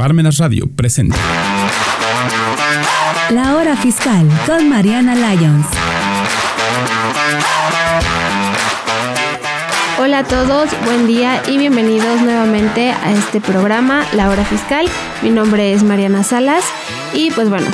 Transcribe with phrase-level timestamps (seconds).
[0.00, 1.14] Parmenas Radio presenta
[3.28, 5.66] La Hora Fiscal con Mariana Lyons.
[9.98, 14.86] Hola a todos, buen día y bienvenidos nuevamente a este programa, La Hora Fiscal.
[15.20, 16.64] Mi nombre es Mariana Salas
[17.12, 17.66] y pues bueno,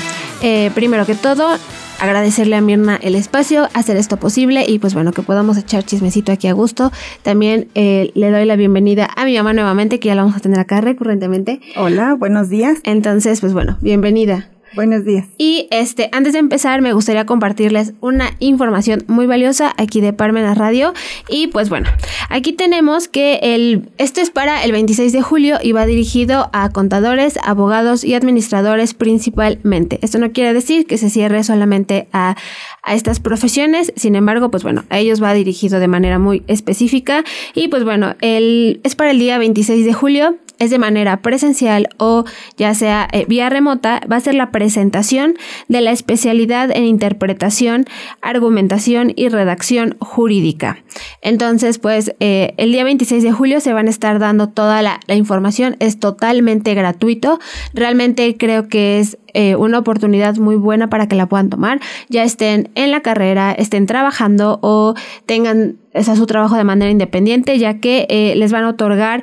[0.43, 1.57] eh, primero que todo,
[2.01, 6.33] agradecerle a Mirna el espacio, hacer esto posible y pues bueno, que podamos echar chismecito
[6.33, 6.93] aquí a gusto.
[7.23, 10.41] También eh, le doy la bienvenida a mi mamá nuevamente, que ya la vamos a
[10.41, 11.61] tener acá recurrentemente.
[11.77, 12.79] Hola, buenos días.
[12.85, 14.51] Entonces, pues bueno, bienvenida.
[14.75, 15.27] Buenos días.
[15.38, 20.59] Y este, antes de empezar, me gustaría compartirles una información muy valiosa aquí de Parmenas
[20.59, 20.92] Radio.
[21.29, 21.89] Y pues bueno,
[22.29, 26.70] aquí tenemos que el, esto es para el 26 de julio y va dirigido a
[26.70, 29.98] contadores, abogados y administradores principalmente.
[30.02, 32.37] Esto no quiere decir que se cierre solamente a,
[32.83, 37.25] a estas profesiones, sin embargo, pues bueno, a ellos va dirigido de manera muy específica.
[37.55, 41.88] Y pues bueno, el, es para el día 26 de julio es de manera presencial
[41.98, 42.24] o
[42.56, 45.34] ya sea eh, vía remota, va a ser la presentación
[45.69, 47.86] de la especialidad en interpretación,
[48.22, 50.78] argumentación y redacción jurídica.
[51.20, 55.00] Entonces, pues eh, el día 26 de julio se van a estar dando toda la,
[55.08, 57.38] información, es totalmente gratuito.
[57.75, 62.25] Realmente creo que es eh, una oportunidad muy buena para que la puedan tomar, ya
[62.25, 64.94] estén en la carrera, estén trabajando o
[65.27, 69.22] tengan esa su trabajo de manera independiente, ya que eh, les van a otorgar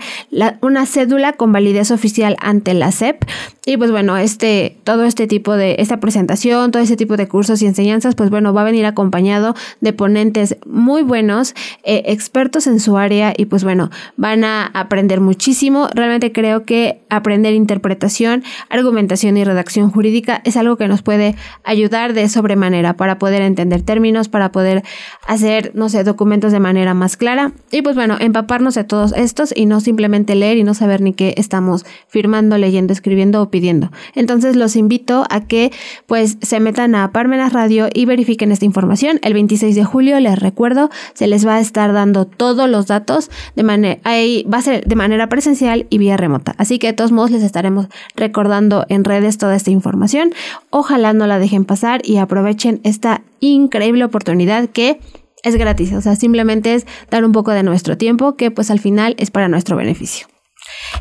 [0.62, 3.24] una cédula con validez oficial ante la SEP.
[3.66, 7.62] Y pues bueno, este, todo este tipo de, esta presentación, todo este tipo de cursos
[7.62, 12.82] y enseñanzas, pues bueno, va a venir acompañado de ponentes muy buenos, eh, expertos en
[12.82, 15.88] su área y pues bueno, van a aprender muchísimo.
[15.94, 22.12] Realmente creo que aprender interpretación, argumentación y redacción jurídica es algo que nos puede ayudar
[22.12, 24.84] de sobremanera para poder entender términos, para poder
[25.26, 29.54] hacer, no sé, documentos de manera más clara y pues bueno, empaparnos de todos estos
[29.56, 33.92] y no simplemente leer y no saber ni qué estamos firmando, leyendo, escribiendo pidiendo.
[34.16, 35.72] Entonces los invito a que
[36.08, 39.20] pues se metan a Parmenas Radio y verifiquen esta información.
[39.22, 43.30] El 26 de julio, les recuerdo, se les va a estar dando todos los datos
[43.56, 46.56] de manera, va a ser de manera presencial y vía remota.
[46.58, 50.34] Así que de todos modos les estaremos recordando en redes toda esta información
[50.70, 55.00] Ojalá no la dejen pasar y aprovechen esta increíble oportunidad que
[55.44, 58.80] es gratis, o sea, simplemente es dar un poco de nuestro tiempo que pues al
[58.80, 60.33] final es para nuestro beneficio.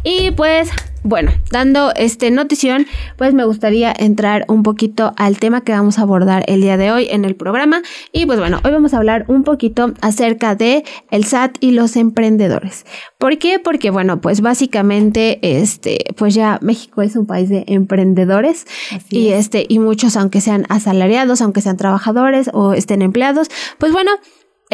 [0.04, 0.70] Y pues,
[1.04, 2.86] bueno, dando este notición,
[3.16, 6.92] pues me gustaría entrar un poquito al tema que vamos a abordar el día de
[6.92, 7.82] hoy en el programa.
[8.12, 11.96] Y pues bueno, hoy vamos a hablar un poquito acerca de el SAT y los
[11.96, 12.86] emprendedores.
[13.18, 13.58] ¿Por qué?
[13.58, 18.66] Porque bueno, pues básicamente, este, pues ya México es un país de emprendedores
[19.10, 23.48] y este, y muchos, aunque sean asalariados, aunque sean trabajadores o estén empleados,
[23.78, 24.12] pues bueno,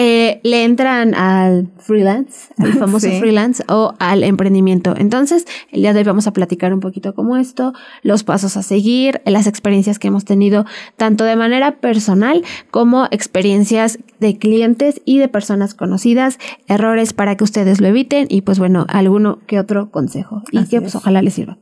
[0.01, 4.95] eh, le entran al freelance, al famoso freelance o al emprendimiento.
[4.97, 7.73] Entonces, el día de hoy vamos a platicar un poquito como esto,
[8.03, 10.67] los pasos a seguir, las experiencias que hemos tenido
[10.97, 16.39] tanto de manera personal como experiencias de clientes y de personas conocidas,
[16.69, 20.81] errores para que ustedes lo eviten y pues bueno, alguno que otro consejo y que
[20.81, 21.59] pues ojalá les sirva.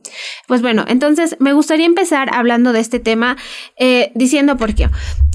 [0.47, 3.35] Pues bueno, entonces me gustaría empezar hablando de este tema
[3.77, 4.89] eh, diciendo por qué.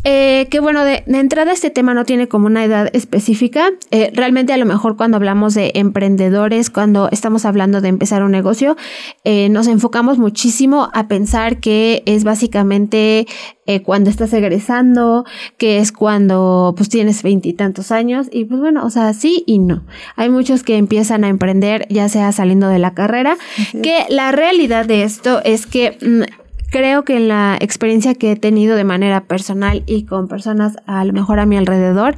[0.05, 3.71] Eh, que bueno, de, de, entrada este tema no tiene como una edad específica.
[3.91, 8.33] Eh, realmente a lo mejor cuando hablamos de emprendedores, cuando estamos hablando de empezar un
[8.33, 8.77] negocio,
[9.25, 13.27] eh, nos enfocamos muchísimo a pensar que es básicamente
[13.67, 15.25] eh, cuando estás egresando,
[15.57, 19.85] que es cuando pues tienes veintitantos años y pues bueno, o sea, sí y no.
[20.17, 23.37] Hay muchos que empiezan a emprender ya sea saliendo de la carrera,
[23.83, 25.97] que la realidad de esto es que...
[26.01, 26.42] Mm,
[26.73, 31.05] creo que en la experiencia que he tenido de manera personal y con personas a
[31.05, 32.17] lo mejor a mi alrededor,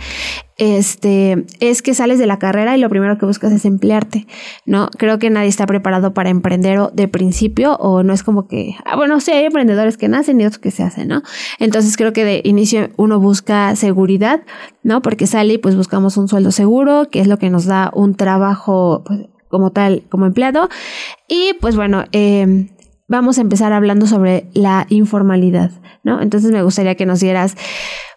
[0.56, 4.28] este, es que sales de la carrera y lo primero que buscas es emplearte,
[4.64, 4.88] ¿no?
[4.96, 8.94] Creo que nadie está preparado para emprender de principio o no es como que, ah,
[8.94, 11.22] bueno, sí, hay emprendedores que nacen y otros que se hacen, ¿no?
[11.58, 14.42] Entonces creo que de inicio uno busca seguridad,
[14.84, 15.02] ¿no?
[15.02, 18.14] Porque sale y pues buscamos un sueldo seguro, que es lo que nos da un
[18.14, 20.68] trabajo, pues, como tal, como empleado.
[21.26, 22.68] Y pues bueno, eh,
[23.06, 25.70] vamos a empezar hablando sobre la informalidad,
[26.02, 26.20] ¿no?
[26.20, 27.56] Entonces me gustaría que nos dieras,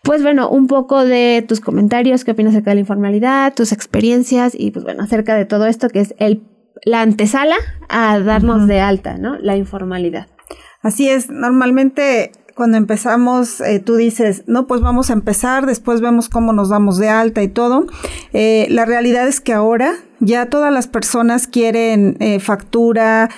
[0.03, 4.53] pues bueno, un poco de tus comentarios, qué opinas acerca de la informalidad, tus experiencias
[4.57, 6.43] y pues bueno, acerca de todo esto que es el,
[6.85, 7.57] la antesala
[7.89, 9.37] a darnos de alta, ¿no?
[9.39, 10.27] La informalidad.
[10.81, 16.27] Así es, normalmente cuando empezamos, eh, tú dices, no, pues vamos a empezar, después vemos
[16.27, 17.85] cómo nos damos de alta y todo.
[18.33, 23.29] Eh, la realidad es que ahora ya todas las personas quieren eh, factura,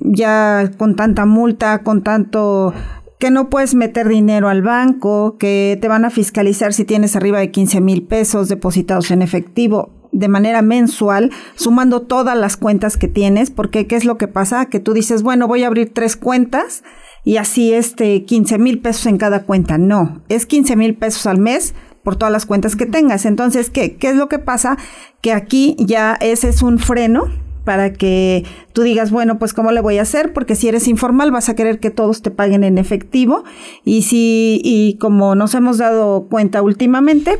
[0.00, 2.74] ya con tanta multa, con tanto
[3.20, 7.38] que no puedes meter dinero al banco, que te van a fiscalizar si tienes arriba
[7.38, 13.08] de 15 mil pesos depositados en efectivo de manera mensual, sumando todas las cuentas que
[13.08, 14.66] tienes, porque ¿qué es lo que pasa?
[14.66, 16.82] Que tú dices, bueno, voy a abrir tres cuentas
[17.24, 19.78] y así este 15 mil pesos en cada cuenta.
[19.78, 23.26] No, es 15 mil pesos al mes por todas las cuentas que tengas.
[23.26, 24.78] Entonces, ¿qué, ¿qué es lo que pasa?
[25.20, 27.24] Que aquí ya ese es un freno
[27.68, 31.30] para que tú digas, bueno, pues cómo le voy a hacer, porque si eres informal
[31.30, 33.44] vas a querer que todos te paguen en efectivo
[33.84, 37.38] y si y como nos hemos dado cuenta últimamente,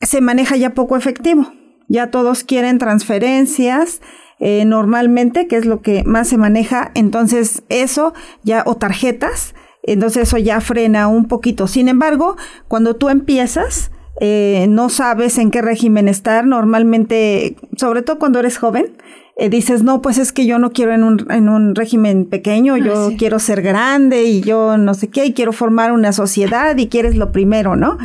[0.00, 1.52] se maneja ya poco efectivo.
[1.86, 4.00] Ya todos quieren transferencias,
[4.38, 8.12] eh, normalmente, que es lo que más se maneja, entonces eso
[8.42, 11.66] ya, o tarjetas, entonces eso ya frena un poquito.
[11.66, 12.36] Sin embargo,
[12.68, 13.90] cuando tú empiezas,
[14.20, 18.96] eh, no sabes en qué régimen estar, normalmente, sobre todo cuando eres joven,
[19.38, 22.74] eh, dices, no, pues es que yo no quiero en un, en un régimen pequeño,
[22.74, 26.74] ah, yo quiero ser grande y yo no sé qué, y quiero formar una sociedad
[26.78, 27.98] y quieres lo primero, ¿no?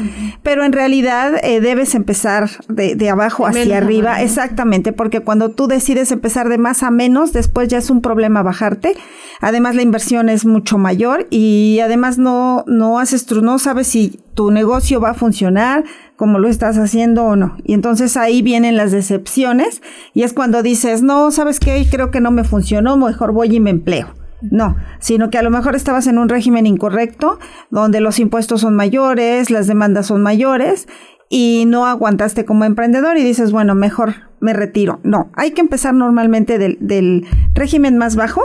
[0.44, 5.68] Pero en realidad eh, debes empezar de, de abajo hacia arriba, exactamente, porque cuando tú
[5.68, 8.98] decides empezar de más a menos, después ya es un problema bajarte.
[9.40, 14.52] Además, la inversión es mucho mayor y además no, no haces, no sabes si tu
[14.52, 15.84] negocio va a funcionar,
[16.22, 17.58] como lo estás haciendo o no.
[17.64, 19.82] Y entonces ahí vienen las decepciones
[20.14, 21.84] y es cuando dices, no, ¿sabes qué?
[21.90, 24.14] Creo que no me funcionó, mejor voy y me empleo.
[24.40, 27.40] No, sino que a lo mejor estabas en un régimen incorrecto,
[27.72, 30.88] donde los impuestos son mayores, las demandas son mayores
[31.28, 35.00] y no aguantaste como emprendedor y dices, bueno, mejor me retiro.
[35.02, 37.26] No, hay que empezar normalmente del, del
[37.56, 38.44] régimen más bajo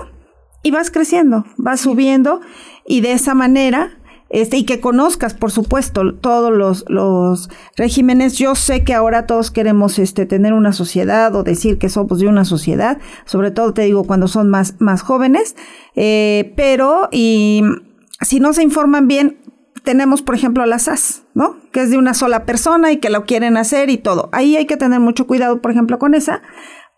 [0.62, 2.40] y vas creciendo, vas subiendo
[2.86, 3.98] y de esa manera
[4.36, 8.36] este, y que conozcas, por supuesto, todos los, los regímenes.
[8.36, 12.28] Yo sé que ahora todos queremos este, tener una sociedad o decir que somos de
[12.28, 15.56] una sociedad, sobre todo te digo cuando son más, más jóvenes,
[15.94, 17.62] eh, pero y
[18.20, 19.38] si no se informan bien,
[19.84, 21.56] tenemos, por ejemplo, la SAS, ¿no?
[21.72, 24.28] Que es de una sola persona y que lo quieren hacer y todo.
[24.32, 26.42] Ahí hay que tener mucho cuidado, por ejemplo, con esa,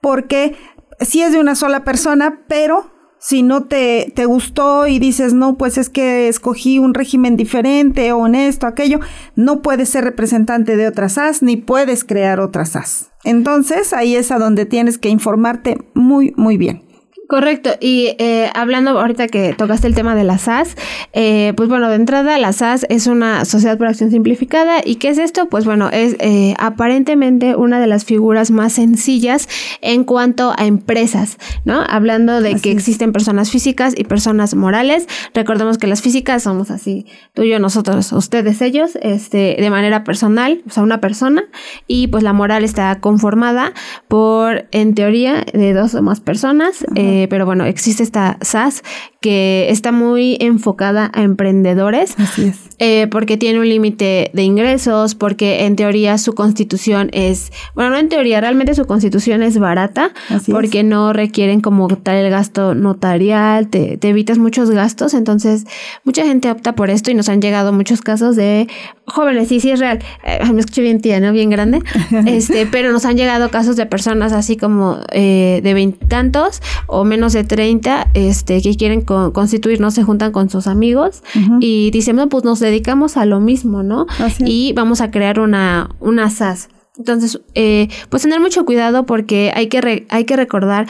[0.00, 0.56] porque
[0.98, 5.56] sí es de una sola persona, pero si no te, te gustó y dices, no,
[5.56, 9.00] pues es que escogí un régimen diferente o honesto, aquello,
[9.34, 13.10] no puedes ser representante de otras SAS ni puedes crear otras SAS.
[13.24, 16.87] Entonces ahí es a donde tienes que informarte muy, muy bien.
[17.28, 20.76] Correcto, y eh, hablando ahorita que tocaste el tema de la SAS,
[21.12, 25.10] eh, pues bueno, de entrada la SAS es una sociedad por acción simplificada y ¿qué
[25.10, 25.46] es esto?
[25.50, 29.46] Pues bueno, es eh, aparentemente una de las figuras más sencillas
[29.82, 31.36] en cuanto a empresas,
[31.66, 31.84] ¿no?
[31.86, 37.04] Hablando de que existen personas físicas y personas morales, recordemos que las físicas somos así,
[37.34, 41.44] tú y yo, nosotros, ustedes, ellos, este, de manera personal, o sea, una persona,
[41.86, 43.74] y pues la moral está conformada
[44.08, 46.86] por, en teoría, de dos o más personas.
[47.18, 48.82] Eh, pero bueno, existe esta SAS
[49.20, 52.14] que está muy enfocada a emprendedores.
[52.18, 52.67] Así es.
[52.80, 57.96] Eh, porque tiene un límite de ingresos, porque en teoría su constitución es, bueno, no
[57.96, 60.12] en teoría, realmente su constitución es barata,
[60.48, 65.64] porque no requieren como tal el gasto notarial, te, te, evitas muchos gastos, entonces
[66.04, 68.68] mucha gente opta por esto y nos han llegado muchos casos de
[69.06, 71.32] jóvenes, sí, sí es real, eh, me escuché bien tía, ¿no?
[71.32, 71.82] Bien grande,
[72.26, 77.32] este, pero nos han llegado casos de personas así como eh, de veintitantos o menos
[77.32, 81.24] de treinta, este, que quieren constituir, no se juntan con sus amigos
[81.60, 84.06] y dicen, no, pues nos dedicamos a lo mismo, ¿no?
[84.40, 86.68] Y vamos a crear una, una SAS.
[86.98, 90.86] Entonces, eh, pues tener mucho cuidado porque hay que, hay que recordar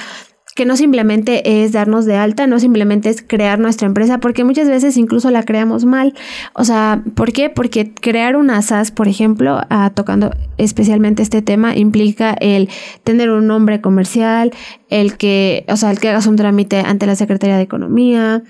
[0.58, 4.69] que no simplemente es darnos de alta, no simplemente es crear nuestra empresa, porque muchas
[4.69, 6.14] veces incluso la creamos mal.
[6.52, 7.49] O sea, ¿por qué?
[7.49, 12.68] Porque crear una SAS, por ejemplo, ah, tocando especialmente este tema, implica el
[13.04, 14.50] tener un nombre comercial,
[14.90, 18.42] el que, o sea, el que hagas un trámite ante la Secretaría de Economía,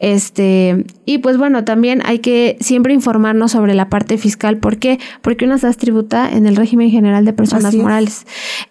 [0.00, 4.98] este, y pues bueno, también hay que siempre informarnos sobre la parte fiscal, ¿por qué?
[5.20, 8.26] Porque una SAS tributa en el régimen general de personas morales.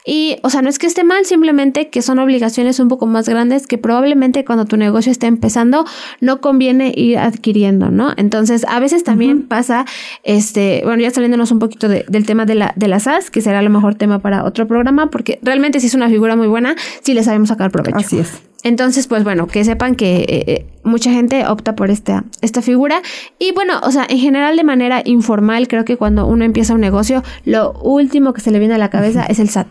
[0.06, 3.28] Y, o sea, no es que esté mal, simplemente que son obligaciones un poco más
[3.28, 5.86] grandes que probablemente cuando tu negocio esté empezando
[6.20, 8.14] no conviene ir adquiriendo, ¿no?
[8.18, 9.86] Entonces, a veces también pasa,
[10.24, 13.60] este, bueno, ya saliéndonos un poquito del tema de la, de la SAS, que será
[13.60, 16.76] a lo mejor tema para otro programa, porque realmente sí es una figura muy buena,
[17.02, 17.98] si le sabemos sacar provecho.
[17.98, 18.51] Así es.
[18.64, 23.02] Entonces, pues bueno, que sepan que eh, eh, mucha gente opta por esta, esta figura.
[23.40, 26.82] Y bueno, o sea, en general de manera informal, creo que cuando uno empieza un
[26.82, 29.68] negocio, lo último que se le viene a la cabeza es el SAT.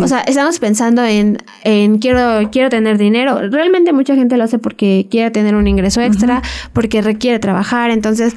[0.00, 3.48] o sea, estamos pensando en, en quiero, quiero tener dinero.
[3.50, 6.42] Realmente mucha gente lo hace porque quiere tener un ingreso extra,
[6.72, 7.90] porque requiere trabajar.
[7.90, 8.34] Entonces,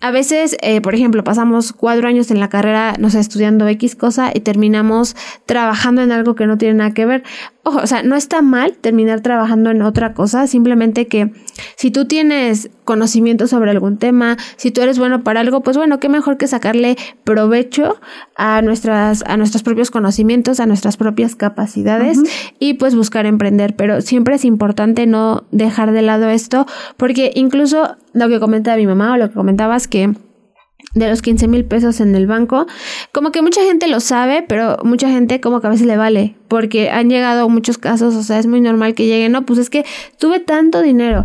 [0.00, 3.94] a veces, eh, por ejemplo, pasamos cuatro años en la carrera, no sé, estudiando X
[3.96, 5.14] cosa y terminamos
[5.44, 7.22] trabajando en algo que no tiene nada que ver.
[7.64, 11.32] Ojo, o sea, no está mal terminar trabajando en otra cosa, simplemente que
[11.76, 16.00] si tú tienes conocimiento sobre algún tema, si tú eres bueno para algo, pues bueno,
[16.00, 18.00] qué mejor que sacarle provecho
[18.34, 22.18] a nuestras, a nuestros propios conocimientos, a nuestras propias capacidades
[22.58, 23.76] y pues buscar emprender.
[23.76, 26.66] Pero siempre es importante no dejar de lado esto,
[26.96, 30.12] porque incluso lo que comentaba mi mamá o lo que comentabas que
[30.94, 32.66] de los 15 mil pesos en el banco,
[33.12, 36.34] como que mucha gente lo sabe, pero mucha gente como que a veces le vale,
[36.48, 39.70] porque han llegado muchos casos, o sea, es muy normal que lleguen, no, pues es
[39.70, 39.84] que
[40.18, 41.24] tuve tanto dinero,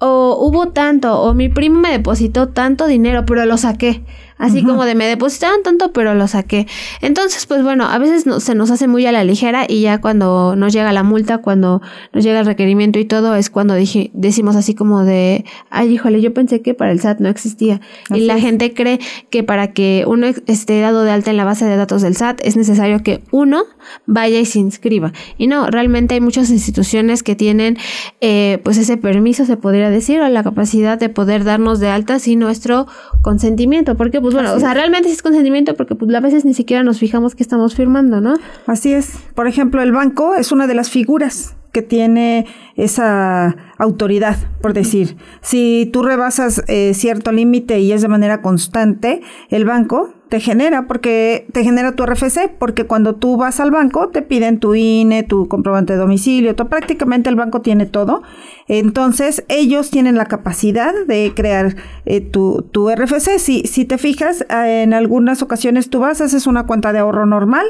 [0.00, 4.02] o hubo tanto, o mi primo me depositó tanto dinero, pero lo saqué.
[4.40, 6.66] Así como de me depositaron tanto, pero lo saqué.
[7.02, 10.56] Entonces, pues bueno, a veces se nos hace muy a la ligera y ya cuando
[10.56, 11.82] nos llega la multa, cuando
[12.12, 16.22] nos llega el requerimiento y todo, es cuando dije, decimos así como de, ay, híjole,
[16.22, 17.80] yo pensé que para el SAT no existía.
[18.14, 21.66] y la gente cree que para que uno esté dado de alta en la base
[21.66, 23.64] de datos del SAT es necesario que uno
[24.06, 25.12] vaya y se inscriba.
[25.36, 27.76] Y no, realmente hay muchas instituciones que tienen
[28.20, 32.18] eh, pues ese permiso, se podría decir, o la capacidad de poder darnos de alta
[32.18, 32.86] sin nuestro
[33.22, 33.96] consentimiento.
[33.96, 36.84] Porque pues pues bueno, o sea, realmente es consentimiento porque pues a veces ni siquiera
[36.84, 38.36] nos fijamos que estamos firmando, ¿no?
[38.66, 39.14] Así es.
[39.34, 42.46] Por ejemplo, el banco es una de las figuras que tiene
[42.76, 45.16] esa autoridad, por decir.
[45.40, 50.86] Si tú rebasas eh, cierto límite y es de manera constante, el banco te genera,
[50.86, 55.24] porque te genera tu RFC, porque cuando tú vas al banco te piden tu INE,
[55.24, 58.22] tu comprobante de domicilio, todo, prácticamente el banco tiene todo.
[58.68, 61.74] Entonces, ellos tienen la capacidad de crear
[62.06, 63.40] eh, tu, tu RFC.
[63.40, 67.26] Si, si te fijas, eh, en algunas ocasiones tú vas, haces una cuenta de ahorro
[67.26, 67.66] normal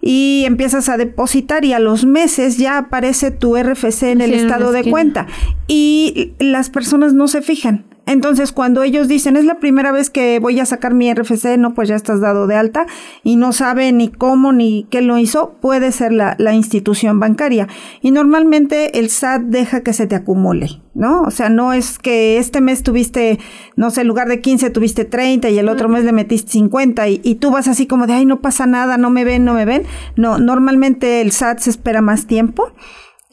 [0.00, 4.70] y empiezas a depositar y a los meses ya aparece tu RFC en el estado
[4.70, 5.26] de cuenta
[5.66, 7.84] y las personas no se fijan.
[8.06, 11.74] Entonces, cuando ellos dicen, es la primera vez que voy a sacar mi RFC, no,
[11.74, 12.86] pues ya estás dado de alta
[13.22, 17.66] y no sabe ni cómo ni qué lo hizo, puede ser la, la institución bancaria.
[18.02, 21.22] Y normalmente el SAT deja que se te acumule, ¿no?
[21.22, 23.38] O sea, no es que este mes tuviste,
[23.76, 27.08] no sé, en lugar de 15 tuviste 30 y el otro mes le metiste 50
[27.08, 29.54] y, y tú vas así como de, ay, no pasa nada, no me ven, no
[29.54, 29.84] me ven.
[30.16, 32.72] No, normalmente el SAT se espera más tiempo.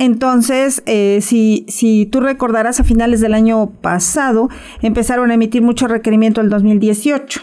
[0.01, 4.49] Entonces, eh, si, si tú recordarás, a finales del año pasado
[4.81, 7.41] empezaron a emitir mucho requerimiento el 2018.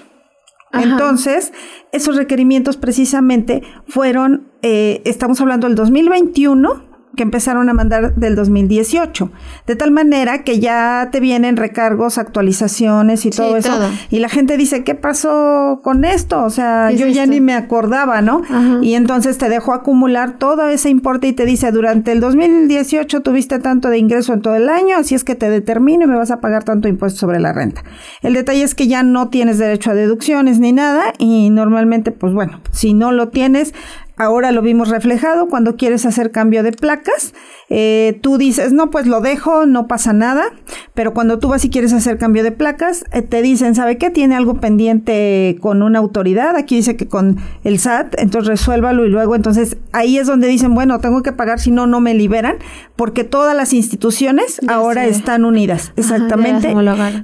[0.72, 1.52] Entonces,
[1.92, 6.87] esos requerimientos precisamente fueron, eh, estamos hablando del 2021,
[7.18, 9.30] que empezaron a mandar del 2018.
[9.66, 13.72] De tal manera que ya te vienen recargos, actualizaciones y todo eso.
[14.08, 16.42] Y la gente dice, ¿qué pasó con esto?
[16.44, 18.42] O sea, yo ya ni me acordaba, ¿no?
[18.80, 23.58] Y entonces te dejó acumular todo ese importe y te dice, durante el 2018 tuviste
[23.58, 26.30] tanto de ingreso en todo el año, así es que te determino y me vas
[26.30, 27.82] a pagar tanto impuesto sobre la renta.
[28.22, 32.32] El detalle es que ya no tienes derecho a deducciones ni nada y normalmente, pues
[32.32, 33.74] bueno, si no lo tienes,
[34.18, 37.34] Ahora lo vimos reflejado cuando quieres hacer cambio de placas.
[37.70, 40.52] Eh, tú dices, no, pues lo dejo, no pasa nada.
[40.94, 44.10] Pero cuando tú vas y quieres hacer cambio de placas, eh, te dicen, ¿sabe qué?
[44.10, 46.56] Tiene algo pendiente con una autoridad.
[46.56, 50.74] Aquí dice que con el SAT, entonces resuélvalo y luego, entonces ahí es donde dicen,
[50.74, 52.56] bueno, tengo que pagar, si no, no me liberan,
[52.96, 55.92] porque todas las instituciones ahora están unidas.
[55.96, 56.74] Exactamente.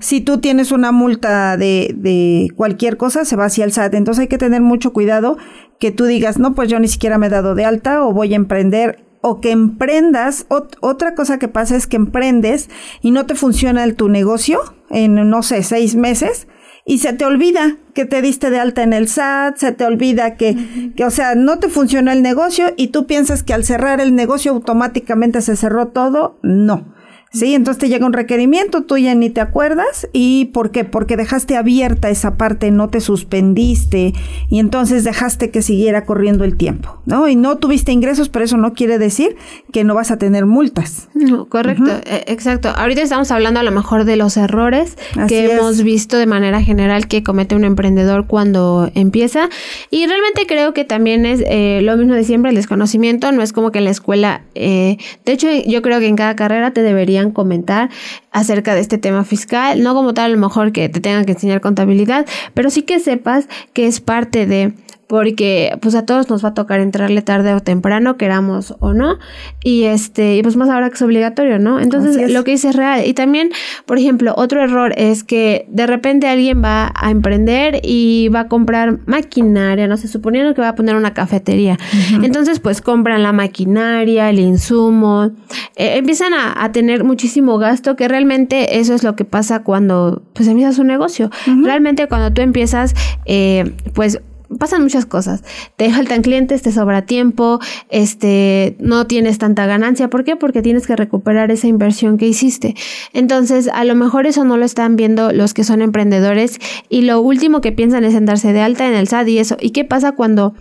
[0.01, 3.95] si tú tienes una multa de, de cualquier cosa, se va hacia el SAT.
[3.95, 5.37] Entonces hay que tener mucho cuidado
[5.79, 8.33] que tú digas, no, pues yo ni siquiera me he dado de alta o voy
[8.33, 10.47] a emprender o que emprendas,
[10.81, 12.69] otra cosa que pasa es que emprendes
[13.01, 16.47] y no te funciona el, tu negocio en, no sé, seis meses
[16.85, 20.37] y se te olvida que te diste de alta en el SAT, se te olvida
[20.37, 24.01] que, que, o sea, no te funciona el negocio y tú piensas que al cerrar
[24.01, 26.39] el negocio automáticamente se cerró todo.
[26.43, 26.94] No.
[27.35, 30.09] Sí, entonces te llega un requerimiento, tú ya ni te acuerdas.
[30.13, 30.85] ¿Y por qué?
[30.85, 34.13] Porque dejaste abierta esa parte, no te suspendiste
[34.49, 37.29] y entonces dejaste que siguiera corriendo el tiempo, ¿no?
[37.29, 39.37] Y no tuviste ingresos, pero eso no quiere decir
[39.73, 41.09] que no vas a tener multas.
[41.15, 42.69] No, correcto, e, exacto.
[42.69, 47.09] Ahorita estamos hablando a lo mejor de los errores que hemos visto de manera general
[47.09, 49.49] que comete un emprendedor cuando empieza.
[49.91, 53.33] Y realmente creo que también es eh, lo mismo de siempre, el desconocimiento.
[53.33, 56.37] No es como que en la escuela, eh, de hecho yo creo que en cada
[56.37, 57.91] carrera te deberían comentar
[58.31, 61.33] acerca de este tema fiscal, no como tal a lo mejor que te tengan que
[61.33, 64.73] enseñar contabilidad, pero sí que sepas que es parte de
[65.15, 69.21] porque pues a todos nos va a tocar entrarle tarde o temprano, queramos o no,
[69.63, 71.79] y este, y pues más ahora que es obligatorio, ¿no?
[71.79, 73.07] Entonces lo que dice es real.
[73.07, 73.53] Y también,
[73.87, 78.49] por ejemplo, otro error es que de repente alguien va a emprender y va a
[78.49, 81.79] comprar maquinaria, no sé, suponiendo que va a poner una cafetería.
[82.21, 85.31] Entonces, pues compran la maquinaria, el insumo,
[85.77, 90.49] eh, empiezan a, tener muchísimo gasto, que realmente eso es lo que pasa cuando pues
[90.49, 91.31] empiezas un negocio.
[91.63, 94.21] Realmente cuando tú empiezas, eh, pues
[94.59, 95.43] pasan muchas cosas.
[95.77, 100.09] Te faltan clientes, te sobra tiempo, este, no tienes tanta ganancia.
[100.09, 100.37] ¿Por qué?
[100.37, 102.75] Porque tienes que recuperar esa inversión que hiciste.
[103.13, 106.59] Entonces, a lo mejor eso no lo están viendo los que son emprendedores
[106.89, 109.57] y lo último que piensan es en darse de alta en el SAT y eso.
[109.61, 110.55] ¿Y qué pasa cuando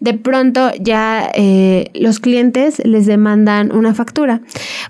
[0.00, 4.40] de pronto ya eh, los clientes les demandan una factura.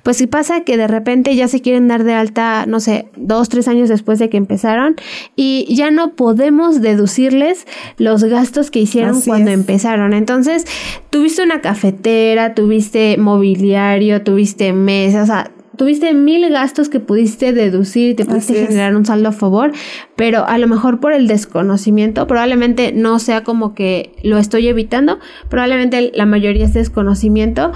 [0.02, 3.48] Pues si pasa que de repente ya se quieren dar de alta, no sé, dos,
[3.48, 4.96] tres años después de que empezaron
[5.36, 7.66] y ya no podemos deducirles
[7.96, 10.12] los gastos que hicieron cuando empezaron.
[10.12, 10.64] Entonces,
[11.10, 18.10] tuviste una cafetera, tuviste mobiliario, tuviste mesas, o sea, tuviste mil gastos que pudiste deducir
[18.10, 19.72] y te pudiste generar un saldo a favor,
[20.16, 25.18] pero a lo mejor por el desconocimiento, probablemente no sea como que lo estoy evitando,
[25.48, 27.72] probablemente la mayoría es desconocimiento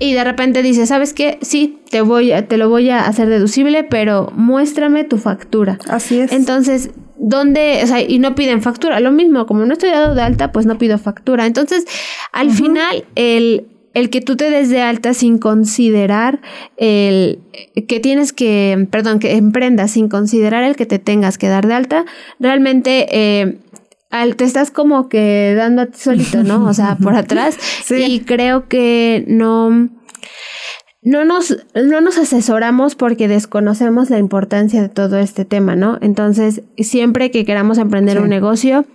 [0.00, 1.38] y de repente dices, ¿sabes qué?
[1.42, 5.78] Sí, te voy a, te lo voy a hacer deducible, pero muéstrame tu factura.
[5.88, 6.32] Así es.
[6.32, 7.80] Entonces, ¿dónde?
[7.84, 8.98] O sea, y no piden factura.
[9.00, 11.46] Lo mismo, como no estoy dado de alta, pues no pido factura.
[11.46, 11.84] Entonces,
[12.32, 16.40] al final, el el que tú te des de alta sin considerar
[16.76, 17.40] el
[17.88, 21.74] que tienes que, perdón, que emprendas sin considerar el que te tengas que dar de
[21.74, 22.04] alta,
[22.40, 23.58] realmente eh,
[24.36, 26.64] te estás como que dando a ti solito, ¿no?
[26.66, 27.56] O sea, por atrás.
[27.90, 29.88] Y creo que no,
[31.02, 35.98] no nos, no nos asesoramos porque desconocemos la importancia de todo este tema, ¿no?
[36.00, 38.86] Entonces, siempre que queramos emprender un negocio,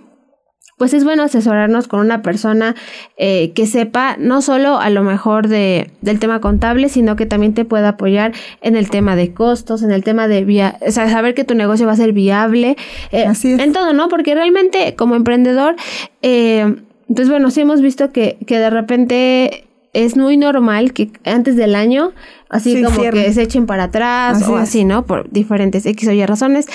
[0.78, 2.76] pues es bueno asesorarnos con una persona
[3.18, 7.54] eh, que sepa no solo a lo mejor de, del tema contable, sino que también
[7.54, 11.10] te pueda apoyar en el tema de costos, en el tema de via o sea,
[11.10, 12.78] saber que tu negocio va a ser viable,
[13.12, 14.08] eh, Así en todo, ¿no?
[14.08, 15.76] Porque realmente como emprendedor,
[16.22, 16.76] eh,
[17.14, 21.76] pues bueno, sí hemos visto que, que de repente es muy normal que antes del
[21.76, 22.12] año,
[22.50, 25.06] así como que se echen para atrás o así, ¿no?
[25.06, 26.68] Por diferentes X o Y razones.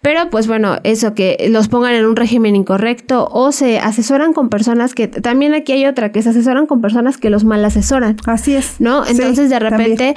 [0.00, 4.48] Pero pues bueno, eso que los pongan en un régimen incorrecto o se asesoran con
[4.48, 8.16] personas que también aquí hay otra, que se asesoran con personas que los mal asesoran.
[8.26, 8.76] Así es.
[8.80, 9.06] ¿No?
[9.06, 10.14] Entonces de repente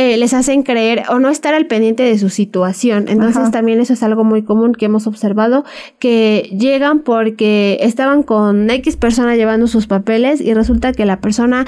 [0.00, 3.06] eh, les hacen creer o no estar al pendiente de su situación.
[3.08, 5.64] Entonces también eso es algo muy común que hemos observado,
[5.98, 11.64] que llegan porque estaban con X persona llevando sus papeles y resulta que la persona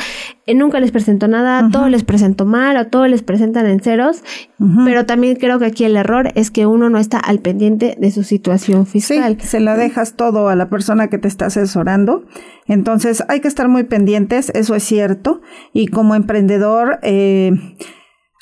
[0.47, 4.23] eh, nunca les presentó nada, todo les presentó mal o todo les presentan en ceros,
[4.85, 8.13] pero también creo que aquí el error es que uno no está al pendiente de
[8.13, 9.39] su situación fiscal.
[9.41, 12.27] Sí, se la dejas todo a la persona que te está asesorando.
[12.69, 15.41] Entonces hay que estar muy pendientes, eso es cierto.
[15.73, 17.51] Y como emprendedor, eh,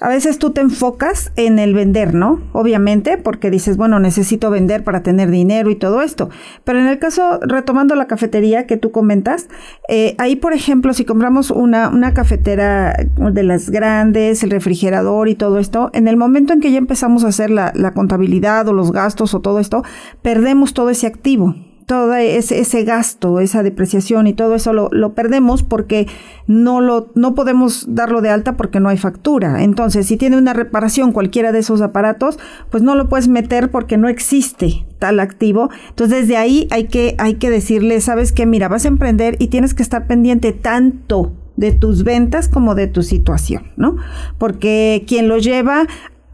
[0.01, 2.41] a veces tú te enfocas en el vender, ¿no?
[2.53, 6.31] Obviamente, porque dices, bueno, necesito vender para tener dinero y todo esto.
[6.63, 9.49] Pero en el caso, retomando la cafetería que tú comentas,
[9.89, 15.35] eh, ahí, por ejemplo, si compramos una, una cafetera de las grandes, el refrigerador y
[15.35, 18.73] todo esto, en el momento en que ya empezamos a hacer la, la contabilidad o
[18.73, 19.83] los gastos o todo esto,
[20.23, 21.57] perdemos todo ese activo
[21.89, 26.07] todo ese, ese gasto, esa depreciación y todo eso lo, lo, perdemos porque
[26.47, 29.65] no lo no podemos darlo de alta porque no hay factura.
[29.65, 33.97] Entonces, si tiene una reparación cualquiera de esos aparatos, pues no lo puedes meter porque
[33.97, 35.71] no existe tal activo.
[35.89, 39.47] Entonces, desde ahí hay que hay que decirle, sabes que mira, vas a emprender y
[39.47, 43.97] tienes que estar pendiente tanto de tus ventas como de tu situación, ¿no?
[44.37, 45.87] Porque quien lo lleva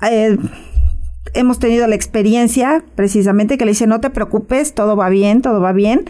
[0.03, 0.37] eh,
[1.33, 5.61] hemos tenido la experiencia precisamente que le dice, no te preocupes, todo va bien, todo
[5.61, 6.05] va bien.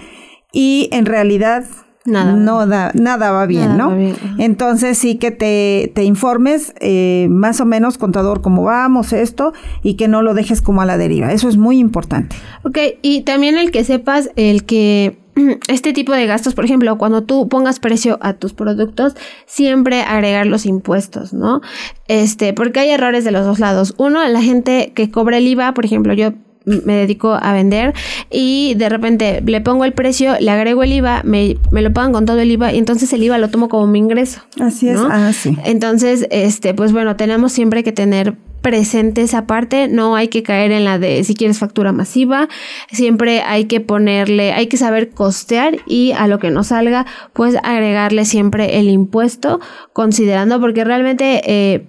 [0.52, 1.64] Y en realidad
[2.04, 3.96] nada, no da, nada va bien, ¿no?
[4.38, 9.94] Entonces sí que te, te informes eh, más o menos, contador, cómo vamos, esto, y
[9.94, 11.32] que no lo dejes como a la deriva.
[11.32, 12.36] Eso es muy importante.
[12.62, 15.23] Ok, y también el que sepas, el que
[15.68, 19.14] este tipo de gastos, por ejemplo, cuando tú pongas precio a tus productos,
[19.46, 21.60] siempre agregar los impuestos, ¿no?
[22.08, 23.94] Este, porque hay errores de los dos lados.
[23.96, 26.32] Uno, la gente que cobra el IVA, por ejemplo, yo
[26.64, 27.92] me dedico a vender
[28.30, 32.12] y de repente le pongo el precio, le agrego el IVA, me, me, lo pagan
[32.12, 34.40] con todo el IVA y entonces el IVA lo tomo como mi ingreso.
[34.60, 35.56] Así es, ah, sí.
[35.64, 40.72] Entonces, este, pues bueno, tenemos siempre que tener presente esa parte, no hay que caer
[40.72, 42.48] en la de si quieres factura masiva,
[42.90, 47.56] siempre hay que ponerle, hay que saber costear y a lo que no salga, pues
[47.62, 49.60] agregarle siempre el impuesto,
[49.92, 51.84] considerando, porque realmente eh,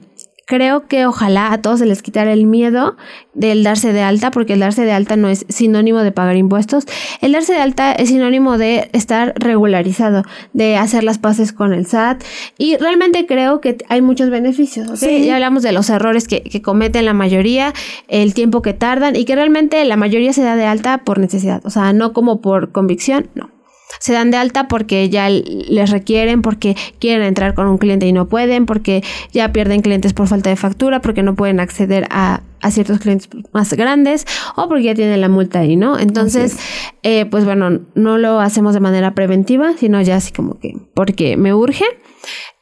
[0.46, 2.96] creo que ojalá a todos se les quitara el miedo
[3.34, 6.86] del darse de alta, porque el darse de alta no es sinónimo de pagar impuestos.
[7.22, 11.88] El darse de alta es sinónimo de estar regularizado, de hacer las paces con el
[11.88, 12.24] SAT.
[12.58, 15.02] Y realmente creo que hay muchos beneficios.
[15.02, 17.74] Ya hablamos de los errores que, que cometen la mayoría,
[18.08, 21.66] el tiempo que tardan y que realmente la mayoría se da de alta por necesidad.
[21.66, 23.55] O sea, no como por convicción, no
[24.06, 28.14] se dan de alta porque ya les requieren, porque quieren entrar con un cliente y
[28.14, 32.42] no pueden, porque ya pierden clientes por falta de factura, porque no pueden acceder a
[32.62, 35.98] a ciertos clientes más grandes o porque ya tiene la multa ahí, ¿no?
[36.00, 36.58] Entonces,
[37.04, 41.38] eh, pues bueno, no lo hacemos de manera preventiva, sino ya así como que porque
[41.38, 41.86] me urge.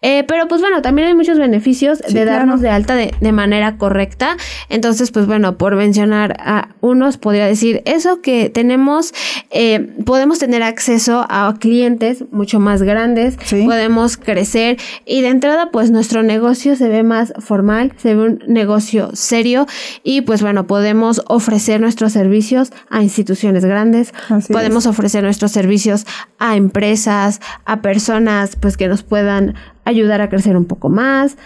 [0.01, 3.77] Eh, pero pues bueno, también hay muchos beneficios de darnos de alta de, de, manera
[3.77, 4.35] correcta.
[4.67, 9.13] Entonces, pues bueno, por mencionar a unos, podría decir eso que tenemos,
[9.49, 15.89] eh, podemos tener acceso a clientes mucho más grandes, podemos crecer y de entrada pues
[15.89, 19.67] nuestro negocio se ve más formal, se ve un negocio serio
[20.03, 24.13] y pues bueno, podemos ofrecer nuestros servicios a instituciones grandes,
[24.51, 26.05] podemos ofrecer nuestros servicios
[26.39, 31.37] a empresas, a personas pues que nos puedan ayudar a crecer un poco más.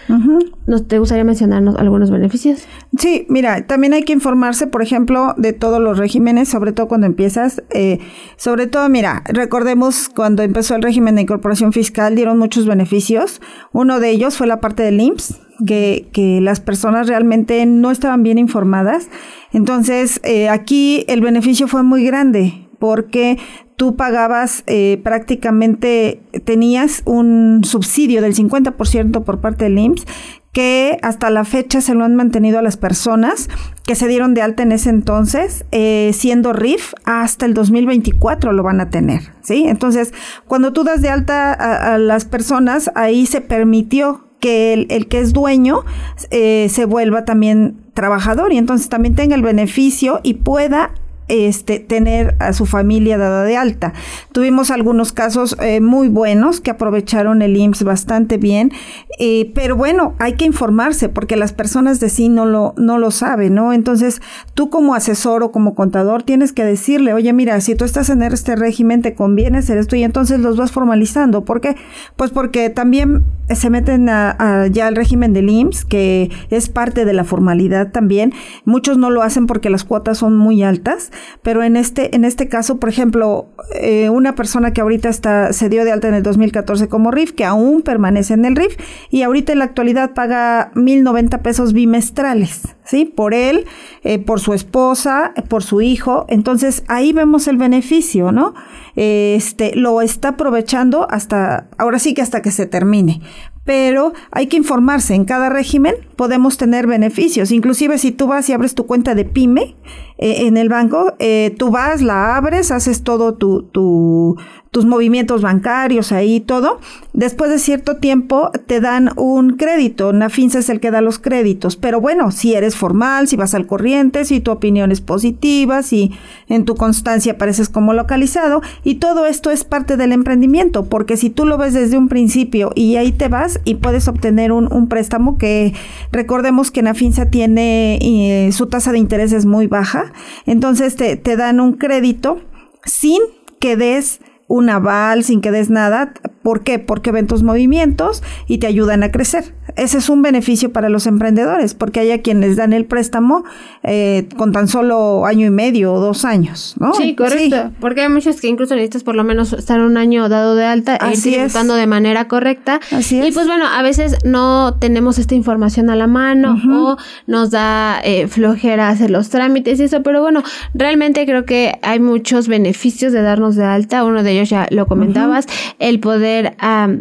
[0.66, 2.64] ¿Nos te gustaría mencionarnos algunos beneficios?
[2.96, 7.06] Sí, mira, también hay que informarse, por ejemplo, de todos los regímenes, sobre todo cuando
[7.06, 7.62] empiezas.
[7.70, 7.98] Eh,
[8.36, 13.40] sobre todo, mira, recordemos cuando empezó el régimen de incorporación fiscal, dieron muchos beneficios.
[13.72, 18.22] Uno de ellos fue la parte del IMSS, que, que las personas realmente no estaban
[18.22, 19.08] bien informadas.
[19.52, 23.38] Entonces, eh, aquí el beneficio fue muy grande porque
[23.76, 30.06] tú pagabas eh, prácticamente, tenías un subsidio del 50% por parte del IMSS
[30.52, 33.48] que hasta la fecha se lo han mantenido a las personas
[33.86, 38.62] que se dieron de alta en ese entonces, eh, siendo RIF, hasta el 2024 lo
[38.62, 39.64] van a tener, ¿sí?
[39.68, 40.12] Entonces,
[40.46, 45.32] cuando tú das de alta a, las personas, ahí se permitió que el, que es
[45.32, 45.84] dueño
[46.30, 50.92] eh, se vuelva también trabajador y entonces también tenga el beneficio y pueda
[51.28, 53.92] este, tener a su familia dada de alta.
[54.32, 58.72] Tuvimos algunos casos eh, muy buenos que aprovecharon el IMSS bastante bien,
[59.18, 63.10] eh, pero bueno, hay que informarse porque las personas de sí no lo, no lo
[63.10, 63.72] saben, ¿no?
[63.72, 64.20] Entonces,
[64.54, 68.22] tú como asesor o como contador tienes que decirle, oye, mira, si tú estás en
[68.22, 71.44] este régimen, te conviene hacer esto y entonces los vas formalizando.
[71.44, 71.76] ¿Por qué?
[72.16, 77.12] Pues porque también se meten a, ya al régimen del IMSS, que es parte de
[77.12, 78.32] la formalidad también.
[78.64, 81.10] Muchos no lo hacen porque las cuotas son muy altas
[81.42, 85.68] pero en este, en este caso, por ejemplo, eh, una persona que ahorita está, se
[85.68, 88.76] dio de alta en el 2014 como RIF, que aún permanece en el RIF,
[89.10, 93.04] y ahorita en la actualidad paga 1.090 pesos bimestrales, ¿sí?
[93.04, 93.66] Por él,
[94.04, 96.26] eh, por su esposa, por su hijo.
[96.28, 98.54] Entonces, ahí vemos el beneficio, ¿no?
[98.96, 103.20] Este, lo está aprovechando hasta, ahora sí que hasta que se termine
[103.68, 105.14] pero hay que informarse.
[105.14, 107.52] En cada régimen podemos tener beneficios.
[107.52, 109.76] Inclusive si tú vas y abres tu cuenta de pyme
[110.16, 114.38] eh, en el banco, eh, tú vas, la abres, haces todo tu, tu,
[114.70, 116.80] tus movimientos bancarios ahí, todo.
[117.12, 120.12] Después de cierto tiempo te dan un crédito.
[120.12, 121.76] Nafinsa es el que da los créditos.
[121.76, 126.12] Pero bueno, si eres formal, si vas al corriente, si tu opinión es positiva, si
[126.48, 128.60] en tu constancia apareces como localizado.
[128.84, 132.72] Y todo esto es parte del emprendimiento, porque si tú lo ves desde un principio
[132.74, 135.74] y ahí te vas y puedes obtener un, préstamo que
[136.12, 140.12] recordemos que Nafinsa tiene eh, su tasa de interés es muy baja.
[140.46, 142.40] Entonces te, te dan un crédito
[142.84, 143.20] sin
[143.60, 146.12] que des un aval, sin que des nada.
[146.42, 146.78] ¿Por qué?
[146.78, 149.54] Porque ven tus movimientos y te ayudan a crecer.
[149.76, 153.44] Ese es un beneficio para los emprendedores, porque hay a quienes dan el préstamo
[153.82, 156.94] eh, con tan solo año y medio o dos años, ¿no?
[156.94, 157.72] Sí, correcto.
[157.80, 160.96] Porque hay muchos que incluso necesitas por lo menos estar un año dado de alta
[160.96, 162.80] e ir de manera correcta.
[162.90, 163.28] Así es.
[163.28, 166.96] Y pues bueno, a veces no tenemos esta información a la mano o
[167.26, 170.42] nos da eh, flojera hacer los trámites y eso, pero bueno,
[170.74, 174.04] realmente creo que hay muchos beneficios de darnos de alta.
[174.04, 175.46] Uno de ellos ya lo comentabas,
[175.78, 176.27] el poder,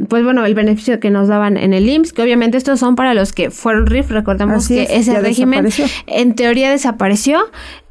[0.09, 3.13] pues bueno, el beneficio que nos daban en el IMSS, que obviamente estos son para
[3.13, 5.67] los que fueron RIF, recordemos que ese régimen
[6.07, 7.39] en teoría desapareció,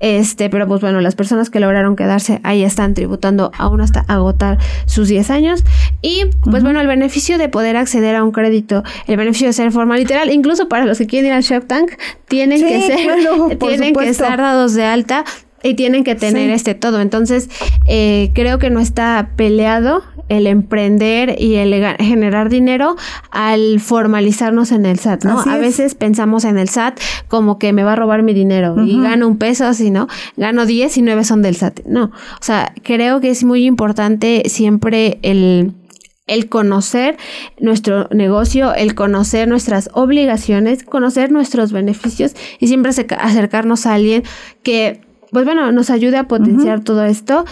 [0.00, 4.58] este, pero pues bueno, las personas que lograron quedarse ahí están tributando aún hasta agotar
[4.86, 5.64] sus 10 años.
[6.02, 9.72] Y pues bueno, el beneficio de poder acceder a un crédito, el beneficio de ser
[9.72, 11.92] forma literal, incluso para los que quieren ir al Shark Tank,
[12.28, 15.24] tienen que ser, tienen que estar dados de alta
[15.66, 17.00] y tienen que tener este todo.
[17.00, 17.50] Entonces,
[17.86, 22.96] eh, creo que no está peleado el emprender y el generar dinero
[23.30, 25.40] al formalizarnos en el SAT, ¿no?
[25.40, 26.98] a veces pensamos en el SAT
[27.28, 30.08] como que me va a robar mi dinero y gano un peso, así, ¿no?
[30.36, 31.80] Gano 10 y 9 son del SAT.
[31.86, 35.74] No, o sea, creo que es muy importante siempre el
[36.26, 37.16] el conocer
[37.60, 44.24] nuestro negocio, el conocer nuestras obligaciones, conocer nuestros beneficios y siempre acercarnos a alguien
[44.64, 47.44] que pues bueno, nos ayude a potenciar todo esto.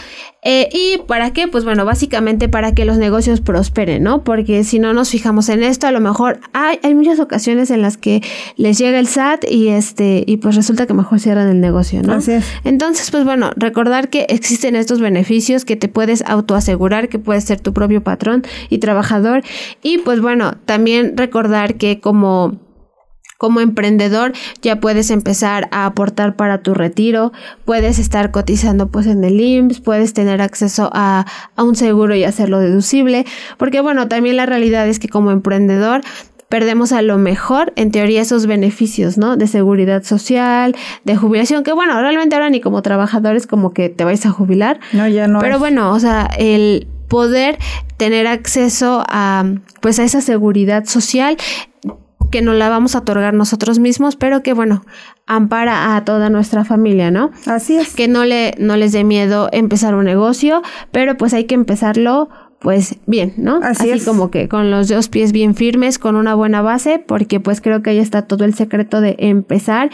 [0.46, 1.48] Eh, ¿Y para qué?
[1.48, 4.24] Pues bueno, básicamente para que los negocios prosperen, ¿no?
[4.24, 7.80] Porque si no nos fijamos en esto, a lo mejor hay, hay muchas ocasiones en
[7.80, 8.22] las que
[8.56, 12.12] les llega el SAT y este, y pues resulta que mejor cierran el negocio, ¿no?
[12.12, 12.44] Así es.
[12.64, 17.60] Entonces, pues bueno, recordar que existen estos beneficios que te puedes autoasegurar, que puedes ser
[17.60, 19.42] tu propio patrón y trabajador.
[19.82, 22.58] Y pues bueno, también recordar que como
[23.38, 27.32] como emprendedor ya puedes empezar a aportar para tu retiro,
[27.64, 32.24] puedes estar cotizando pues en el IMSS, puedes tener acceso a, a un seguro y
[32.24, 33.26] hacerlo deducible,
[33.58, 36.02] porque bueno, también la realidad es que como emprendedor
[36.48, 39.36] perdemos a lo mejor, en teoría, esos beneficios, ¿no?
[39.36, 44.04] De seguridad social, de jubilación, que bueno, realmente ahora ni como trabajadores como que te
[44.04, 44.78] vais a jubilar.
[44.92, 45.40] No, ya no.
[45.40, 47.58] Pero bueno, o sea, el poder
[47.96, 49.44] tener acceso a,
[49.80, 51.36] pues a esa seguridad social
[52.30, 54.84] que no la vamos a otorgar nosotros mismos, pero que bueno,
[55.26, 57.30] ampara a toda nuestra familia, ¿no?
[57.46, 57.94] Así es.
[57.94, 62.28] Que no le no les dé miedo empezar un negocio, pero pues hay que empezarlo
[62.64, 63.60] pues bien, ¿no?
[63.62, 64.06] Así, es.
[64.06, 67.82] como que con los dos pies bien firmes, con una buena base, porque pues creo
[67.82, 69.90] que ahí está todo el secreto de empezar.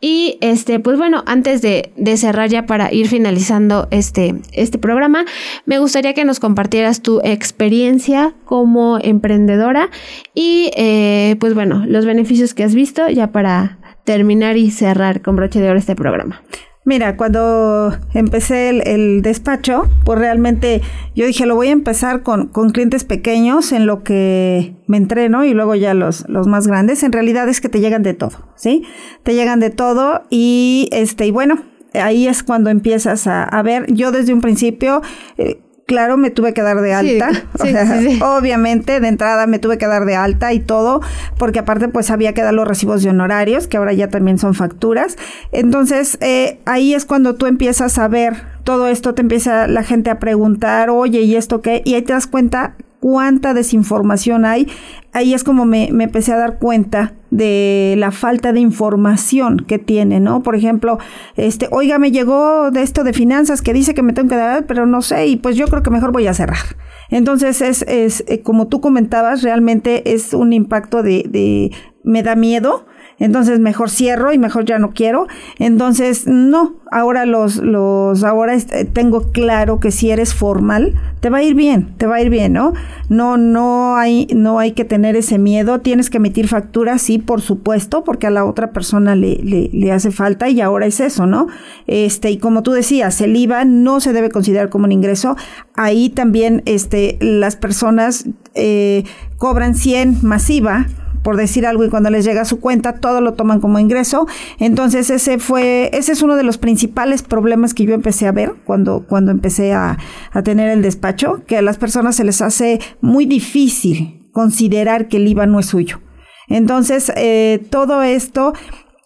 [0.00, 5.26] Y este, pues bueno, antes de, de cerrar ya para ir finalizando este, este programa,
[5.66, 9.90] me gustaría que nos compartieras tu experiencia como emprendedora
[10.34, 15.36] y eh, pues bueno, los beneficios que has visto ya para terminar y cerrar con
[15.36, 16.40] broche de oro este programa.
[16.86, 20.82] Mira, cuando empecé el, el, despacho, pues realmente
[21.14, 25.46] yo dije, lo voy a empezar con, con, clientes pequeños en lo que me entreno
[25.46, 27.02] y luego ya los, los más grandes.
[27.02, 28.82] En realidad es que te llegan de todo, ¿sí?
[29.22, 31.62] Te llegan de todo y este, y bueno,
[31.94, 35.00] ahí es cuando empiezas a, a ver, yo desde un principio,
[35.38, 37.30] eh, claro, me tuve que dar de alta.
[37.54, 38.20] Sí, o sí, sea, sí, sí.
[38.22, 41.00] obviamente, de entrada me tuve que dar de alta y todo,
[41.38, 44.54] porque aparte, pues había que dar los recibos de honorarios, que ahora ya también son
[44.54, 45.16] facturas.
[45.52, 50.10] Entonces, eh, ahí es cuando tú empiezas a ver todo esto, te empieza la gente
[50.10, 51.82] a preguntar, oye, ¿y esto qué?
[51.84, 54.66] Y ahí te das cuenta cuánta desinformación hay.
[55.12, 59.78] Ahí es como me, me, empecé a dar cuenta de la falta de información que
[59.78, 60.42] tiene, ¿no?
[60.42, 60.96] Por ejemplo,
[61.36, 64.64] este, oiga, me llegó de esto de finanzas que dice que me tengo que dar,
[64.64, 66.64] pero no sé, y pues yo creo que mejor voy a cerrar.
[67.10, 71.72] Entonces, es, es eh, como tú comentabas, realmente es un impacto de, de
[72.04, 72.86] me da miedo,
[73.18, 75.26] entonces mejor cierro y mejor ya no quiero.
[75.58, 78.56] Entonces, no, ahora los, los, ahora
[78.92, 82.30] tengo claro que si eres formal, te va a ir bien, te va a ir
[82.30, 82.72] bien, ¿no?
[83.08, 87.40] No, no hay, no hay que tener ese miedo, tienes que emitir facturas, sí, por
[87.40, 91.26] supuesto, porque a la otra persona le, le, le hace falta y ahora es eso,
[91.26, 91.46] ¿no?
[91.86, 95.36] Este, y como tú decías, el IVA no se debe considerar como un ingreso,
[95.74, 99.04] ahí también, este, las personas eh,
[99.36, 100.86] cobran 100 masiva,
[101.24, 104.28] por decir algo y cuando les llega a su cuenta todo lo toman como ingreso.
[104.60, 108.54] Entonces ese fue, ese es uno de los principales problemas que yo empecé a ver
[108.64, 109.98] cuando, cuando empecé a,
[110.30, 115.16] a tener el despacho, que a las personas se les hace muy difícil considerar que
[115.16, 116.00] el IVA no es suyo.
[116.48, 118.52] Entonces, eh, todo esto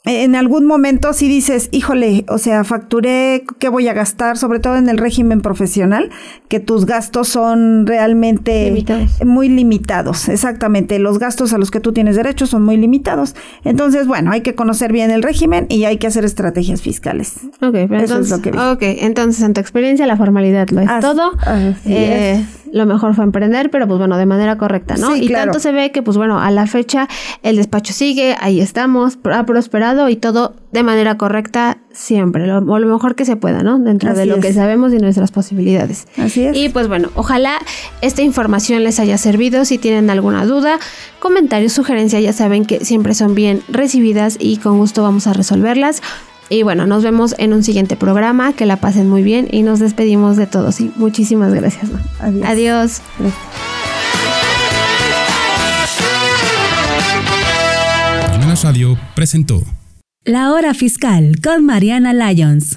[0.09, 4.38] en algún momento si dices, híjole, o sea, facturé, ¿qué voy a gastar?
[4.38, 6.11] Sobre todo en el régimen profesional,
[6.49, 9.11] que tus gastos son realmente limitados.
[9.25, 10.29] muy limitados.
[10.29, 13.35] Exactamente, los gastos a los que tú tienes derecho son muy limitados.
[13.64, 17.35] Entonces, bueno, hay que conocer bien el régimen y hay que hacer estrategias fiscales.
[17.61, 18.59] Ok, pero Eso entonces, es lo que vi.
[18.59, 21.33] ok, entonces en tu experiencia la formalidad lo es Así- todo.
[21.40, 22.58] así Eh, es.
[22.72, 25.14] Lo mejor fue emprender, pero pues bueno, de manera correcta, ¿no?
[25.14, 25.46] Sí, y claro.
[25.46, 27.09] tanto se ve que pues bueno, a la fecha
[27.42, 32.78] el despacho sigue, ahí estamos, ha prosperado y todo de manera correcta siempre, lo, o
[32.78, 33.78] lo mejor que se pueda, ¿no?
[33.78, 36.07] Dentro de lo que sabemos y nuestras posibilidades.
[36.16, 36.57] Así es.
[36.57, 37.59] Y pues bueno, ojalá
[38.02, 39.64] esta información les haya servido.
[39.64, 40.78] Si tienen alguna duda,
[41.18, 46.02] comentarios, sugerencias, ya saben que siempre son bien recibidas y con gusto vamos a resolverlas.
[46.49, 48.53] Y bueno, nos vemos en un siguiente programa.
[48.53, 50.81] Que la pasen muy bien y nos despedimos de todos.
[50.81, 51.91] Y muchísimas gracias.
[52.45, 53.03] Adiós.
[58.63, 59.63] Radio presentó
[60.25, 62.77] La hora fiscal con Mariana Lyons.